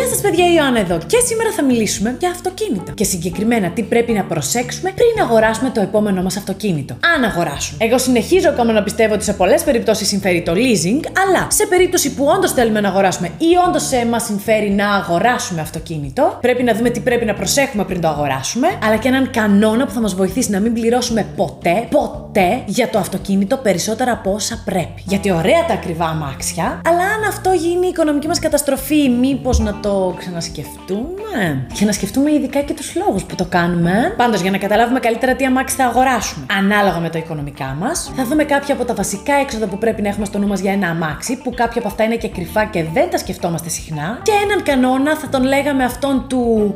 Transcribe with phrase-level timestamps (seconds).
[0.00, 0.98] Γεια σας, παιδιά, η Ιωάννα εδώ.
[1.06, 2.92] Και σήμερα θα μιλήσουμε για αυτοκίνητα.
[2.92, 6.96] Και συγκεκριμένα τι πρέπει να προσέξουμε πριν αγοράσουμε το επόμενό μας αυτοκίνητο.
[7.16, 7.84] Αν αγοράσουμε.
[7.84, 12.14] Εγώ συνεχίζω ακόμα να πιστεύω ότι σε πολλές περιπτώσεις συμφέρει το leasing, αλλά σε περίπτωση
[12.14, 16.90] που όντως θέλουμε να αγοράσουμε ή όντως μας συμφέρει να αγοράσουμε αυτοκίνητο, πρέπει να δούμε
[16.90, 20.50] τι πρέπει να προσέχουμε πριν το αγοράσουμε, αλλά και έναν κανόνα που θα μας βοηθήσει
[20.50, 25.02] να μην πληρώσουμε ποτέ, ποτέ για το αυτοκίνητο περισσότερα από όσα πρέπει.
[25.04, 29.78] Γιατί ωραία τα ακριβά αμάξια, αλλά αν αυτό γίνει η οικονομική μας καταστροφή, μήπως να
[29.80, 31.66] το ξανασκεφτούμε.
[31.78, 34.14] Και να σκεφτούμε ειδικά και τους λόγους που το κάνουμε.
[34.16, 38.24] Πάντως, για να καταλάβουμε καλύτερα τι αμάξι θα αγοράσουμε, ανάλογα με το οικονομικά μας, θα
[38.24, 40.88] δούμε κάποια από τα βασικά έξοδα που πρέπει να έχουμε στο νου μας για ένα
[40.88, 44.20] αμάξι, που κάποια από αυτά είναι και κρυφά και δεν τα σκεφτόμαστε συχνά.
[44.22, 46.74] Και έναν κανόνα θα τον λέγαμε αυτόν του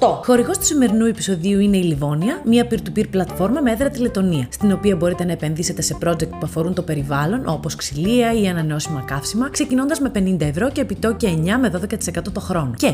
[0.00, 0.20] 23-8.
[0.24, 4.72] Χορηγός του σημερινού επεισοδίου είναι η Λιβόνια, μια peer-to-peer πλατφόρμα με έδρα τη Λετωνία, στην
[4.72, 9.50] οποία μπορείτε να επενδύσετε σε project που αφορούν το περιβάλλον, όπως ξυλία ή ανανεώσιμα καύσιμα,
[9.50, 11.80] ξεκινώντας με 50 ευρώ και επιτόκια 9 με
[12.20, 12.70] 12% το χρόνο.
[12.76, 12.92] Και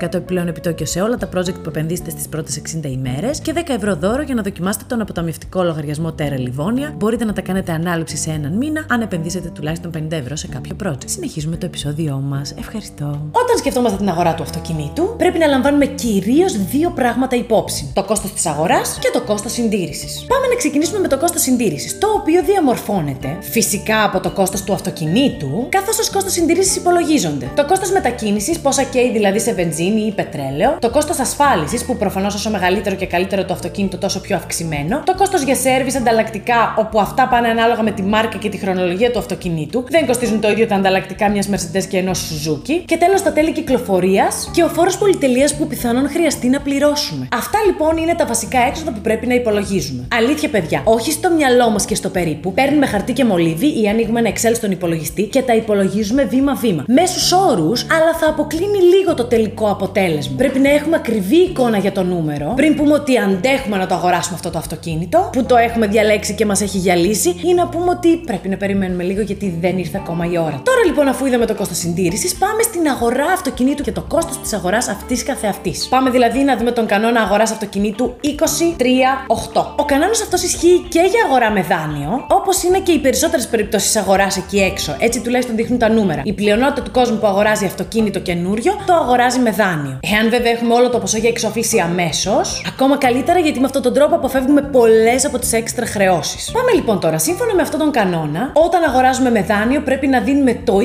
[0.00, 3.60] 1% επιπλέον επιτόκιο σε όλα τα project που επενδύσετε στις πρώτες 60 ημέρες και 10
[3.66, 6.92] ευρώ δώρο για να δοκιμάσετε τον αποταμιευτικό λογαριασμό Terra Livonia.
[6.96, 10.76] Μπορείτε να τα κάνετε ανάληψη σε έναν μήνα αν επενδύσετε τουλάχιστον 50 ευρώ σε κάποιο
[10.84, 11.04] project.
[11.04, 12.54] Συνεχίζουμε το επεισόδιό μας.
[12.58, 13.04] Ευχαριστώ.
[13.30, 18.32] Όταν σκεφτόμαστε την αγορά του αυτοκινήτου, πρέπει να λαμβάνουμε κυρίως δύο πράγματα υπόψη: το κόστος
[18.32, 20.24] της αγοράς και το κόστος συντήρησης.
[20.28, 24.72] Πάμε να ξεκινήσουμε με το κόστος συντήρησης, το οποίο διαμορφώνεται φυσικά από το κόστος του
[24.72, 27.50] αυτοκινήτου, καθώς ως κόστος συντήρησης υπολογίζονται.
[27.56, 32.34] Το κόστος μετακίνηση, πόσα καίει δηλαδή σε βενζίνη ή πετρέλαιο, το κόστος ασφάλισης, που προφανώς
[32.34, 37.00] όσο μεγαλύτερο και καλύτερο το αυτοκίνητο, τόσο πιο αυξημένο, το κόστος για σερβι ανταλλακτικά, όπου
[37.00, 40.66] αυτά πάνε ανάλογα με τη μάρκα και τη χρονολογία του αυτοκινήτου, δεν κοστίζουν το ίδιο
[40.66, 44.98] τα ανταλλακτικά μιας Mercedes και ενός Suzuki, και τέλος τα τέλη κυκλοφορίας και ο φόρος
[44.98, 47.28] πολυτελείας που πιθανόν χρειαστεί να πληρώσουμε.
[47.32, 50.08] Αυτά λοιπόν είναι τα βασικά έξοδα που πρέπει να υπολογίζουμε.
[50.14, 54.20] Αλήθεια, παιδιά, όχι στο μυαλό μας και στο περίπου, παίρνουμε χαρτί και μολύβι ή ανοίγουμε
[54.20, 56.84] ένα Excel στον υπολογιστή και τα υπολογίζουμε βήμα-βήμα.
[56.86, 60.34] Μέσους όρους, αλλά θα αποκλίνει λίγο το τελικό αποτέλεσμα.
[60.36, 64.34] Πρέπει να έχουμε ακριβή εικόνα για το νούμερο, πριν πούμε ότι αντέχουμε να το αγοράσουμε
[64.34, 68.16] αυτό το αυτοκίνητο, που το έχουμε διαλέξει και μας έχει γυαλίσει, ή να πούμε ότι
[68.16, 70.60] πρέπει να περιμένουμε λίγο γιατί δεν ήρθε ακόμα η ώρα.
[70.64, 74.52] Τώρα λοιπόν, αφού είδαμε το κόστος συντήρησης, πάμε στην αγορά αυτοκινήτου και το κόστος της
[74.52, 75.86] αγοράς αυτής καθεαυτής.
[75.88, 79.74] Πάμε δηλαδή να δούμε τον κανόνα αγοράς αυτοκινήτου 23-8.
[79.76, 83.96] Ο κανόνας αυτός ισχύει και για αγορά με δάνειο, όπως είναι και οι περισσότερες περιπτώσεις
[83.96, 84.96] αγοράς εκεί έξω.
[84.98, 86.22] Έτσι τουλάχιστον δείχνουν τα νούμερα.
[86.24, 87.83] Η πλειονότητα του κόσμου που αγοράζει αυτοκίνητο
[88.22, 89.98] καινούριο το αγοράζει με δάνειο.
[90.12, 93.92] Εάν βέβαια έχουμε όλο το ποσό για εξοφλήση αμέσως, ακόμα καλύτερα γιατί με αυτόν τον
[93.94, 96.50] τρόπο αποφεύγουμε πολλές από τις έξτρα χρεώσεις.
[96.50, 100.60] Πάμε λοιπόν τώρα, σύμφωνα με αυτόν τον κανόνα, όταν αγοράζουμε με δάνειο πρέπει να δίνουμε
[100.64, 100.78] το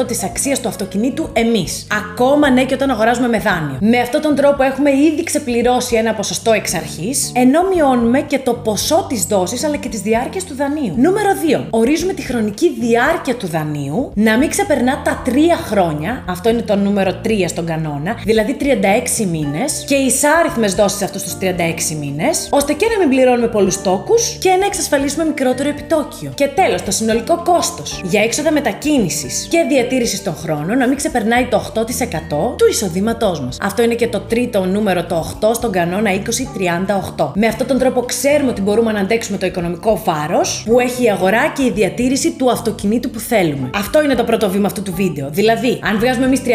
[0.00, 1.86] 20% της αξίας του αυτοκινήτου εμείς.
[2.10, 3.78] Ακόμα ναι και όταν αγοράζουμε με δάνειο.
[3.80, 8.52] Με αυτόν τον τρόπο έχουμε ήδη ξεπληρώσει ένα ποσοστό εξ αρχής, ενώ μειώνουμε και το
[8.52, 10.94] ποσό της δόσης αλλά και τη διάρκεια του δανείου.
[10.96, 11.30] Νούμερο
[11.60, 11.66] 2.
[11.70, 15.30] Ορίζουμε τη χρονική διάρκεια του δανείου να μην ξεπερνά τα 3
[15.68, 16.24] χρόνια.
[16.28, 21.36] Αυτό είναι το νούμερο 3 στον κανόνα, δηλαδή 36 μήνες και εισάριθμε δόσεις αυτούς τους
[21.40, 26.30] 36 μήνες, ώστε και να μην πληρώνουμε πολλούς τόκους και να εξασφαλίσουμε μικρότερο επιτόκιο.
[26.34, 31.44] Και τέλος, το συνολικό κόστος για έξοδα μετακίνησης και διατήρησης των χρόνων να μην ξεπερνάει
[31.44, 33.58] το 8% του εισοδήματός μας.
[33.62, 37.32] Αυτό είναι και το τρίτο νούμερο, το 8 στον κανόνα 2038.
[37.34, 41.10] Με αυτόν τον τρόπο ξέρουμε ότι μπορούμε να αντέξουμε το οικονομικό βάρος που έχει η
[41.10, 43.70] αγορά και η διατήρηση του αυτοκινήτου που θέλουμε.
[43.74, 45.28] Αυτό είναι το πρώτο βήμα αυτού του βίντεο.
[45.30, 46.48] Δηλαδή, αν βγάζουμε εμείς 30.000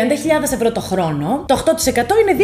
[0.54, 1.70] ευρώ το χρόνο, το 8%
[2.22, 2.36] είναι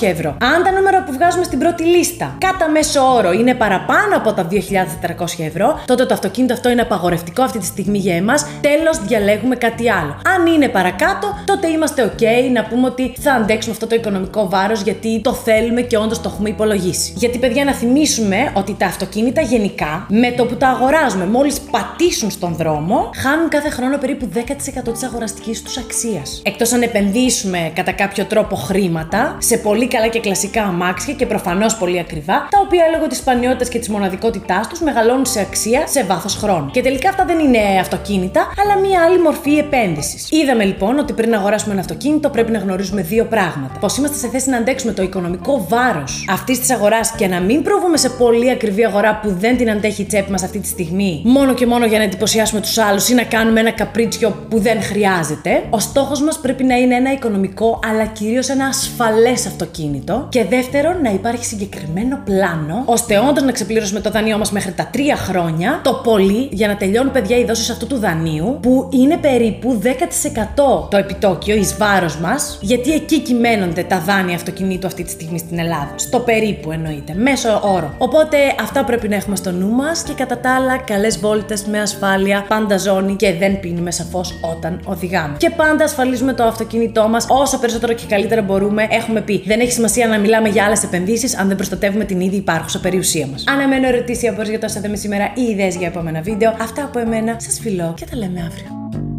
[0.00, 0.36] 2.400 ευρώ.
[0.40, 4.48] Αν τα νούμερα που βγάζουμε στην πρώτη λίστα κατά μέσο όρο είναι παραπάνω από τα
[4.50, 8.46] 2.400 ευρώ, τότε το αυτοκίνητο αυτό είναι απαγορευτικό αυτή τη στιγμή για εμάς.
[8.60, 10.20] Τέλος, διαλέγουμε κάτι άλλο.
[10.34, 14.80] Αν είναι παρακάτω, τότε είμαστε OK να πούμε ότι θα αντέξουμε αυτό το οικονομικό βάρος
[14.80, 17.12] γιατί το θέλουμε και όντως το έχουμε υπολογίσει.
[17.16, 22.30] Γιατί, παιδιά, να θυμίσουμε ότι τα αυτοκίνητα γενικά, με το που τα αγοράζουμε, μόλις πατήσουν
[22.30, 26.25] στον δρόμο, χάνουν κάθε χρόνο περίπου 10% της αγοραστικής τους αξίας.
[26.42, 31.76] Εκτός αν επενδύσουμε κατά κάποιο τρόπο χρήματα σε πολύ καλά και κλασικά αμάξια και προφανώς
[31.76, 36.04] πολύ ακριβά, τα οποία λόγω τη σπανιότητα και τη μοναδικότητάς τους μεγαλώνουν σε αξία σε
[36.04, 36.70] βάθος χρόνου.
[36.70, 40.30] Και τελικά αυτά δεν είναι αυτοκίνητα, αλλά μία άλλη μορφή επένδυσης.
[40.30, 43.78] Είδαμε λοιπόν ότι πριν αγοράσουμε ένα αυτοκίνητο πρέπει να γνωρίζουμε δύο πράγματα.
[43.80, 47.62] Πως είμαστε σε θέση να αντέξουμε το οικονομικό βάρος αυτής της αγοράς και να μην
[47.62, 51.22] προβούμε σε πολύ ακριβή αγορά που δεν την αντέχει η τσέπη μας αυτή τη στιγμή,
[51.24, 54.82] μόνο και μόνο για να εντυπωσιάσουμε τους άλλους ή να κάνουμε ένα καπρίτσιο που δεν
[54.82, 55.62] χρειάζεται.
[55.70, 60.26] Ο στόχος μας πρέπει να είναι ένα οικονομικό αλλά κυρίως ένα ασφαλές αυτοκίνητο.
[60.28, 64.88] Και δεύτερον, να υπάρχει συγκεκριμένο πλάνο ώστε όντως να ξεπληρώσουμε το δανείο μας μέχρι τα
[64.92, 69.16] τρία χρόνια, το πολύ, για να τελειώνουν παιδιά οι δόσεις αυτού του δανείου, που είναι
[69.16, 75.10] περίπου 10% το επιτόκιο εις βάρος μας, γιατί εκεί κυμαίνονται τα δάνεια αυτοκινήτου αυτή τη
[75.10, 75.90] στιγμή στην Ελλάδα.
[75.96, 77.94] Στο περίπου εννοείται, μέσω όρο.
[77.98, 81.80] Οπότε αυτά πρέπει να έχουμε στο νου μας και κατά τα άλλα, καλές βόλτες με
[81.80, 85.36] ασφάλεια, πάντα ζώνη και δεν πίνουμε σαφώς όταν οδηγάμε.
[85.38, 88.86] Και πάντα ασφαλίζουμε το αυτοκίνητό μας όσο περισσότερο και καλύτερα μπορούμε.
[88.90, 92.36] Έχουμε πει, δεν έχει σημασία να μιλάμε για άλλες επενδύσεις αν δεν προστατεύουμε την ήδη
[92.36, 93.44] υπάρχουσα περιουσία μας.
[93.48, 96.56] Αναμένω ερωτήσεις από για το με σήμερα ή ιδέες για επόμενα βίντεο.
[96.60, 97.36] Αυτά από εμένα.
[97.40, 99.15] Σας φιλώ και τα λέμε αύριο.